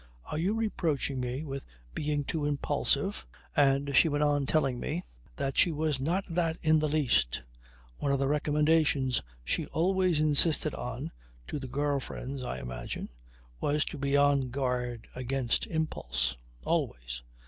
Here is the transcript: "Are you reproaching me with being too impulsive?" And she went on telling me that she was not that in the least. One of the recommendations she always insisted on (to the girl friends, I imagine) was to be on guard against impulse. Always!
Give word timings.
"Are 0.25 0.39
you 0.39 0.55
reproaching 0.55 1.19
me 1.19 1.43
with 1.43 1.63
being 1.93 2.23
too 2.23 2.43
impulsive?" 2.47 3.27
And 3.55 3.95
she 3.95 4.09
went 4.09 4.23
on 4.23 4.47
telling 4.47 4.79
me 4.79 5.03
that 5.35 5.59
she 5.59 5.71
was 5.71 6.01
not 6.01 6.25
that 6.27 6.57
in 6.63 6.79
the 6.79 6.89
least. 6.89 7.43
One 7.99 8.11
of 8.11 8.17
the 8.17 8.27
recommendations 8.27 9.21
she 9.45 9.67
always 9.67 10.19
insisted 10.19 10.73
on 10.73 11.11
(to 11.49 11.59
the 11.59 11.67
girl 11.67 11.99
friends, 11.99 12.43
I 12.43 12.57
imagine) 12.57 13.09
was 13.59 13.85
to 13.85 13.97
be 13.99 14.17
on 14.17 14.49
guard 14.49 15.07
against 15.13 15.67
impulse. 15.67 16.35
Always! 16.63 17.21